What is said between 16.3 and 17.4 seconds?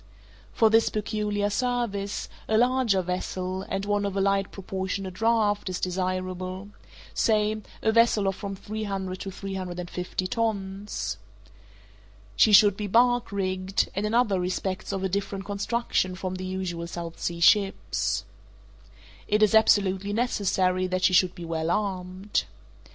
the usual South Sea